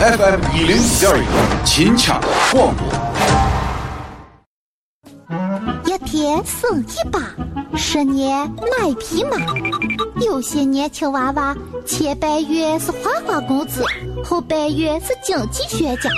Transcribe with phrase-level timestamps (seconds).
[0.00, 2.20] FM 一零一点一，秦腔
[2.52, 2.86] 广播。
[5.84, 7.18] 一天生一把，
[7.76, 9.36] 十年买匹马。
[10.24, 11.52] 有些年轻娃娃
[11.84, 13.82] 前半月是花花公子，
[14.24, 16.08] 后半月是经济学家。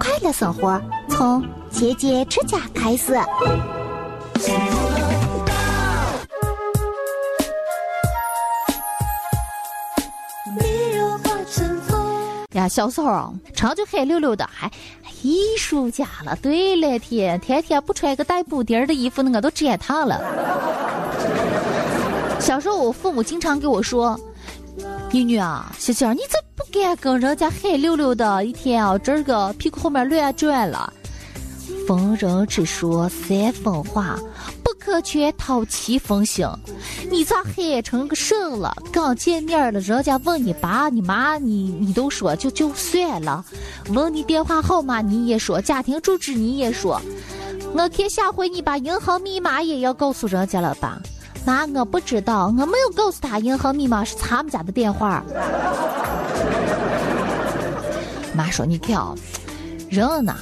[0.00, 3.12] 快乐生活从节俭持家开始。
[12.68, 14.70] 小时候成就黑溜溜的，还
[15.22, 16.36] 艺术家了。
[16.42, 20.20] 对了，天天天不穿个带补丁的衣服，那我都折腾了。
[22.40, 24.18] 小时候我父母经常给我说
[25.10, 30.92] ：“女女啊，小小你这不敢跟人家黑溜溜的，一天啊这个屁股后面乱转了。”
[31.88, 34.18] 逢人只说三分话，
[34.86, 36.46] 可全套七分心。
[37.10, 38.72] 你咋黑成个神了？
[38.92, 43.44] 刚见面了，人家问你爸、你妈，你你都说就就算了。
[43.88, 47.02] 问你电话号码你也说，家庭住址你也说。
[47.74, 51.00] 我看下回你把银行密码也要告诉人家了吧？
[51.44, 55.24] 妈，我不知道，我没有告诉他银行密码是他们家的电话。
[58.32, 59.16] 妈说你看啊，
[59.90, 60.36] 人呢。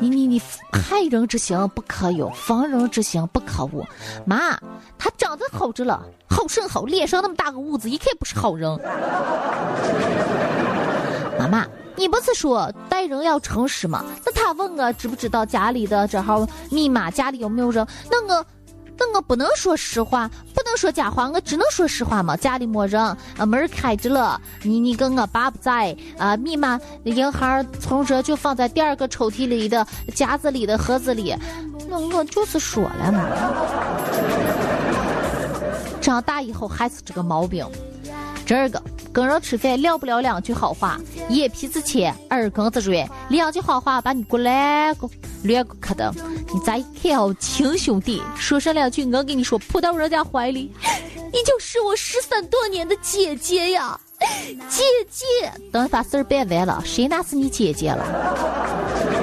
[0.00, 0.42] 你你你，
[0.72, 3.84] 害人之心不可有，防人之心不可无。
[4.26, 4.58] 妈，
[4.98, 8.70] 他长得好着了，好甚好，脸上那么大个痦子，一看不是好人。
[11.38, 14.04] 妈妈，你不是说待人要诚实吗？
[14.24, 17.86] 那他问我知不知道家里的这号密码，家里有没有人？
[18.10, 18.44] 那我。
[18.96, 22.36] 那我不能说实话，不能说假话，我只能说实话嘛。
[22.36, 31.34] 家里没人，啊，门开着了，你你跟我爸不在，啊，密码银行存折就放在第二个抽屉里的夹子里的盒子里，
[31.88, 33.28] 那我就是说了嘛。
[36.00, 37.66] 长大以后还是这个毛病。
[38.46, 38.82] 这个
[39.14, 45.08] 跟人吃饭聊不了两句好话，眼皮子浅，耳根子软，两句好话把你过来个
[45.44, 46.12] 乱个磕的。
[46.52, 50.72] 你再看哦，亲兄弟，说上两句，我给你说扑到人家怀里，
[51.32, 53.96] 你就是我失散多年的姐姐呀，
[54.68, 55.24] 姐姐。
[55.70, 59.13] 等把事儿办完了，谁那是你姐姐了？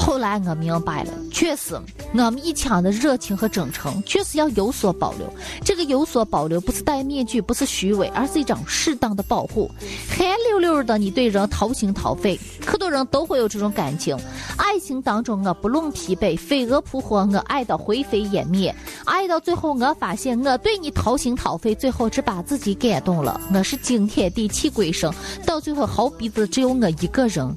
[0.00, 1.78] 后来我明白了，确实，
[2.14, 5.30] 我们一腔的热情和真诚，确实要有所保留。
[5.62, 9.70] 这个有所保留，不是戴面具，不是虚伪，而是一种适当的保护。
[10.08, 14.16] 寒溜溜的，你对人掏心掏肺，可多人都会有这种感情。
[14.56, 18.74] 爱情当中，我不论疲惫，飞蛾扑火，我爱到灰飞烟灭。
[19.04, 23.38] 爱到最后，我发现我对你掏心掏肺，最后只把自己感动了。
[23.52, 25.12] 我是惊天地泣鬼神，
[25.44, 27.54] 到最后好鼻子只有我一个人。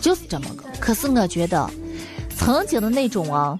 [0.00, 1.68] 就是这么个，可是我觉得，
[2.36, 3.58] 曾经的那种啊，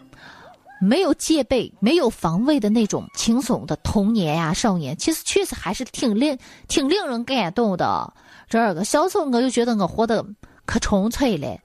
[0.80, 6.38] 没有戒备、没有防卫的那种轻松的童年呀、少年，其实确实还是挺令、
[6.68, 8.12] 挺令人感动的。
[8.48, 10.24] 这个小时候我就觉得我活得
[10.64, 11.58] 可纯粹了，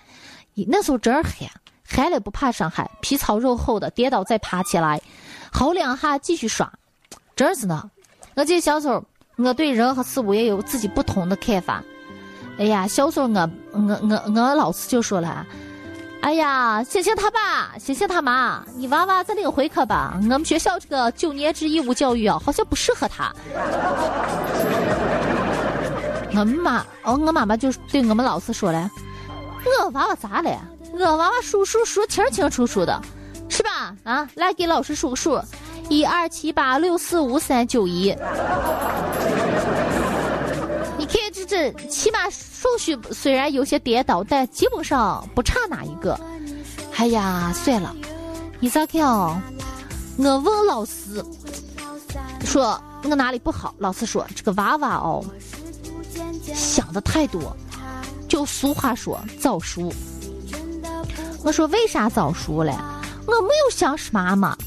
[0.67, 1.47] 那时候真儿憨，
[1.85, 4.99] 憨了不怕伤害，皮糙肉厚的，跌倒再爬起来，
[5.51, 6.71] 好两下继续耍，
[7.35, 7.89] 真是的。
[8.35, 9.03] 我记得小时候，
[9.35, 11.83] 我对人和事物也有自己不同的看法。
[12.61, 15.43] 哎呀，小时候我我我我老师就说了，
[16.21, 20.13] 哎呀，星星他爸，星星他妈，你娃娃再领回去吧。
[20.21, 23.33] 我们学校这个九年制义务教育啊，好像不适合他。
[26.29, 28.87] 我们妈哦，我妈妈就对我们老师说了，
[29.81, 30.51] 我娃娃咋了？
[30.93, 33.01] 我娃娃数数数清清楚楚的，
[33.49, 33.95] 是吧？
[34.03, 35.41] 啊，来给老师数个数，
[35.89, 38.15] 一二七八六四五三九一。
[41.51, 46.17] 这起码顺序虽然有些颠倒，但基本上不差哪一个。
[46.95, 47.93] 哎呀，算了，
[48.61, 49.37] 你咋看哦？
[50.17, 51.21] 我问老师，
[52.45, 53.75] 说我哪里不好？
[53.79, 55.25] 老师说这个娃娃哦，
[56.55, 57.53] 想的太多，
[58.29, 59.91] 就俗话说早熟。
[61.43, 62.73] 我说为啥早熟嘞？
[63.27, 64.57] 我没有想什么嘛。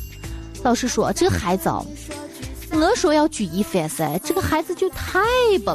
[0.62, 1.87] 老师说这个孩子哦，
[2.73, 5.23] 我说要举一反三，这个孩子就太
[5.64, 5.75] 不。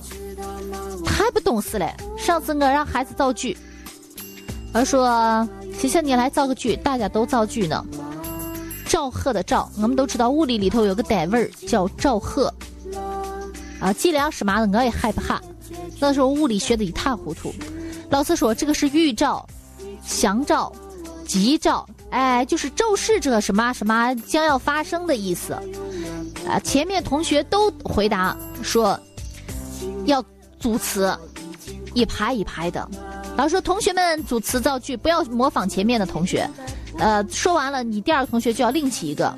[1.19, 1.85] 太不懂事了！
[2.17, 3.55] 上次我让孩子造句，
[4.73, 5.45] 我说
[5.77, 7.85] ：“谢谢你来造个句，大家都造句呢。”
[8.87, 12.51] 赵贺的赵，我们都知道物理里头有个单位叫赵贺。
[13.81, 15.41] 啊，计量是嘛的，我也害怕。
[15.99, 17.53] 那时候物理学的一塌糊涂。
[18.09, 19.45] 老师说这个是预兆、
[20.01, 20.71] 祥兆、
[21.27, 25.51] 吉兆，哎，就是昭示着什么什么将要发生的意思。
[26.47, 28.97] 啊，前面同学都回答说
[30.05, 30.23] 要。
[30.59, 31.17] 组词，
[31.93, 32.87] 一排一排的。
[33.37, 36.49] 老师说：“同学们组词造句，不要模仿前面的同学。”
[36.99, 39.33] 呃，说完了，你第二个同学就要另起一个。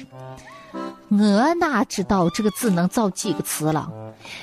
[1.09, 3.91] 我哪知道这个字能造几个词了？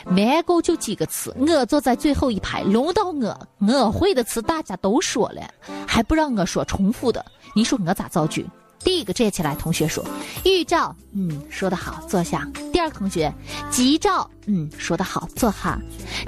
[0.06, 1.34] 没够就几个词。
[1.38, 5.42] 我坐在最后一排，轮到我，我会的词大家都说了，
[5.86, 7.24] 还不让我说重复的，
[7.56, 8.46] 你说我咋造句？
[8.84, 10.04] 第一个站起来，同学说
[10.44, 13.32] ：“预兆，嗯，说得好，坐下。”第二个同学
[13.70, 15.78] ：“吉兆，嗯，说得好，坐下。”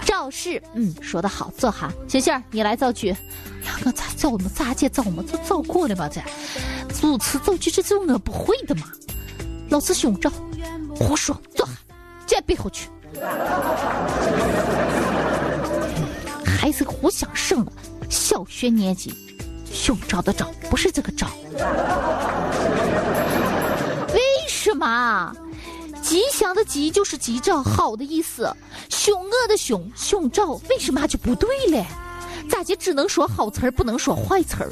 [0.04, 1.90] 肇事，嗯，说得好，坐下。
[2.08, 3.08] 星星儿，你来造句。
[3.08, 3.16] 呀，
[3.84, 4.50] 我咋造嘛？
[4.54, 5.22] 咋介造嘛？
[5.30, 6.08] 都造过了嘛？
[6.08, 6.20] 这
[6.92, 8.82] 组词造句这就我不会的嘛？
[9.70, 10.30] 老师胸罩，
[10.94, 11.72] 胡说，坐下，
[12.26, 12.88] 再背后去。
[16.44, 17.72] 孩子互相省了，
[18.08, 19.14] 小学年级，
[19.80, 21.26] 凶兆的兆不是这个兆。
[24.12, 25.34] 为什么？
[26.02, 28.54] 吉祥的吉就是吉兆，好的意思。
[28.90, 31.82] 凶恶的凶，凶兆为什么就不对了？
[32.50, 34.70] 咋就只能说好词儿，不能说坏词儿？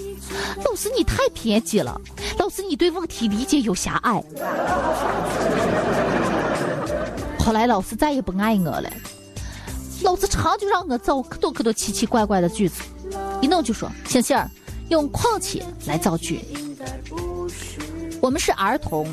[0.62, 1.98] 老师你太偏激了，
[2.38, 4.22] 老师你对问题理解有狭隘。
[7.38, 8.90] 后来老师再也不爱我了，
[10.02, 12.82] 老师常就让我造可多可多奇奇怪怪的句子，
[13.40, 14.50] 一弄就说星星儿
[14.88, 16.44] 用况且来造句。
[18.20, 19.06] 我们是儿童，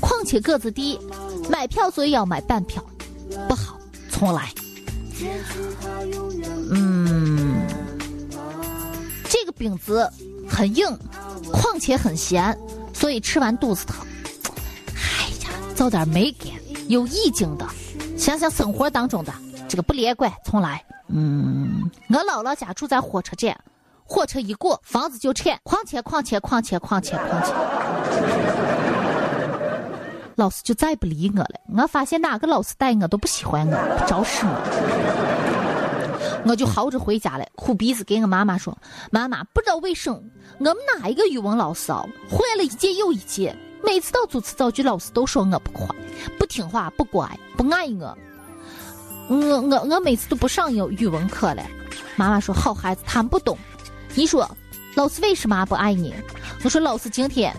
[0.00, 0.98] 况且个子低，
[1.50, 2.84] 买票所以要买半票，
[3.48, 3.78] 不好，
[4.10, 4.52] 重来。
[6.70, 7.66] 嗯。
[9.28, 10.10] 这个饼子
[10.48, 10.86] 很硬，
[11.52, 12.56] 况且很咸，
[12.92, 13.96] 所以吃完肚子疼。
[14.94, 16.48] 哎呀，造点美感、
[16.88, 17.66] 有意境的，
[18.16, 19.32] 想想生活当中的
[19.68, 20.82] 这个不连贯，重来。
[21.08, 23.58] 嗯，我姥姥家住在火车站，
[24.08, 25.60] 火车一过，房子就颤。
[25.62, 27.52] 况且，况且，况且，况且，况且，
[30.34, 31.60] 老师就再不理我了。
[31.76, 34.52] 我发现哪个老师带我都不喜欢我，不招使我。
[36.46, 38.76] 我就嚎着回家了，哭鼻子给我妈妈说
[39.12, 40.18] ：“妈妈，不知道为什么
[40.58, 43.54] 我们哪一个语文老师啊，换了一届又一届，
[43.84, 45.86] 每次到组词造句，老师都说我不快、
[46.38, 48.16] 不听话、不乖、不爱我。
[49.28, 51.62] 我我我每次都不上语语文课了。”
[52.16, 53.58] 妈妈说：“好孩子，他们不懂。
[54.14, 54.48] 你说
[54.94, 56.14] 老师为什么不爱你？”
[56.64, 57.54] 我说：“老师今天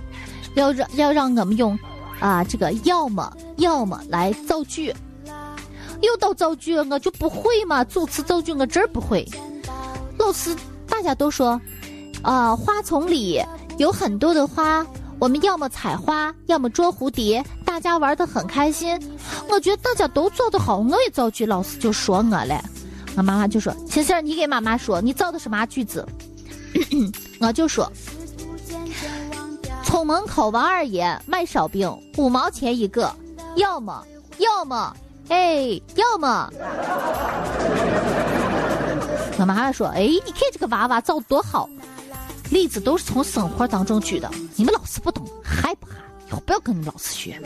[0.56, 1.78] 要让要让我们用
[2.19, 4.94] 啊这个要么要么来造句。”
[6.01, 7.84] 又到造句，我就不会嘛。
[7.84, 9.28] 组词造句我真不会。
[10.18, 10.56] 老师，
[10.88, 11.60] 大家都说，
[12.22, 13.44] 啊，花丛里
[13.78, 14.86] 有很多的花，
[15.19, 18.98] 我们要么采花，要么捉蝴蝶，大家玩的很开心。
[19.50, 22.63] 我觉得大家都造的好，我也造句，老师就说我了。
[23.18, 26.07] 我妈妈就说：“星星，你给妈妈说，你造的什么句子？”
[27.39, 27.92] 我就说
[29.83, 33.13] ：“从门口王二爷卖烧饼，五毛钱一个，
[33.56, 34.06] 要么，
[34.38, 34.95] 要么。”
[35.30, 36.51] 哎，要么，
[39.38, 41.69] 我妈妈说：“哎，你看这个娃娃造多好，
[42.50, 44.27] 例子都是从生活当中举的。
[44.56, 45.98] 你们老师不懂，害不害？
[46.27, 47.39] 以后不要跟你们老师学。”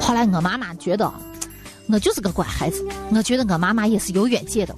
[0.00, 1.12] 后来我妈妈觉得，
[1.90, 2.82] 我就是个乖孩子。
[3.14, 4.74] 我觉得我妈妈也是有远见的。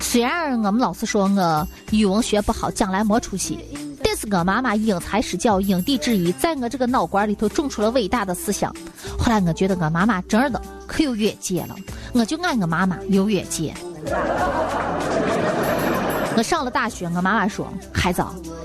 [0.00, 3.58] 虽然我们老师说我语文学不好，将来没出息。
[4.04, 8.74] 但是我妈妈因材施教，因地制宜，在我这个脑瓜里头种出了伟大的思想。
[9.18, 11.76] 后来我觉得我妈妈真的可有远见了，
[12.12, 13.74] 我就爱我妈妈有远见。
[16.36, 18.22] 我上了大学，我妈妈说：“孩子，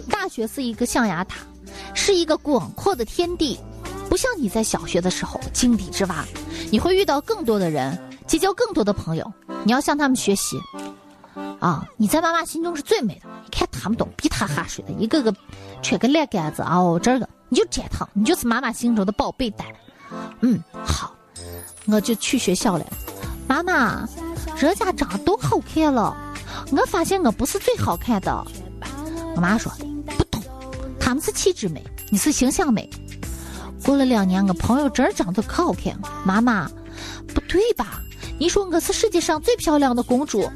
[0.10, 1.38] 大学是一个象牙塔，
[1.94, 3.60] 是一个广阔的天地，
[4.10, 6.26] 不像你在小学的时候井底之蛙，
[6.72, 9.32] 你会遇到更多的人，结交更多的朋友，
[9.64, 10.60] 你要向他们学习。”
[11.60, 11.88] 啊！
[11.98, 15.34] 你在妈妈心中是最美的，你看他们都比他哈水的，一个个
[15.82, 19.66] 缺个烂杆子哦，这个你就粘他，你就是妈妈心中的宝贝蛋。
[20.42, 21.16] 嗯，好，
[21.88, 22.86] 我就去学校了。
[23.48, 24.08] 妈妈，
[24.58, 26.16] 人家长得都好看了，
[26.72, 28.46] 我发现我不是最好看的。
[29.36, 29.72] 我妈说
[30.18, 30.42] 不懂，
[31.00, 32.90] 他们是气质美，你是形象美。
[33.84, 35.98] 过了两年，我朋友真长得可好看。
[36.26, 36.70] 妈妈，
[37.34, 38.02] 不对吧？
[38.40, 40.50] 你说我是世界上最漂亮的公主。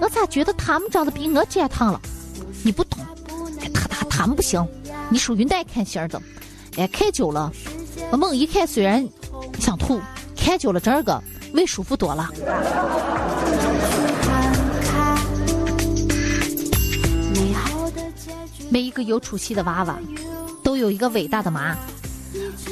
[0.00, 2.00] 我咋觉得他们长得比我健康了？
[2.62, 2.98] 你不懂，
[3.74, 4.66] 他他他们不行，
[5.10, 6.20] 你属于耐看型的。
[6.76, 7.52] 哎，看久了，
[8.10, 9.06] 我猛一看虽然
[9.58, 10.00] 想吐，
[10.36, 11.20] 看久了这个
[11.52, 12.30] 胃舒服多了。
[18.70, 19.98] 每一个有出息的娃娃，
[20.62, 21.76] 都有一个伟大的妈。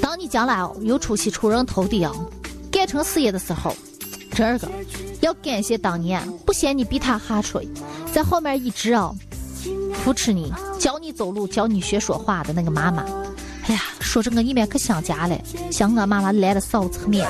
[0.01, 2.13] 当你将来有出息出人头地啊，
[2.71, 3.75] 干成事业的时候。
[4.33, 4.69] 这个
[5.27, 7.69] 要感谢当年不嫌你比他哈吹，
[8.13, 9.11] 在后面一直啊
[9.93, 13.05] 扶持你、教你走路、教你学说话的那个妈妈。
[13.67, 15.37] 哎呀，说着我里面可想家了，
[15.73, 17.29] 想我妈妈来了臊子面。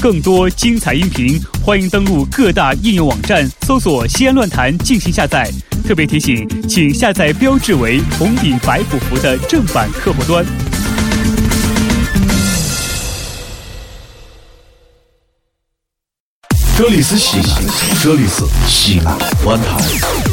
[0.00, 5.46] 更多精彩音频，欢迎登录各大应用网站，搜索“西安论坛”进行下载。
[5.84, 10.42] 特别提醒，请下载标志为红底白虎符的正版客户端。
[16.74, 17.66] 这里是西安，
[18.02, 20.31] 这里是西安论坛。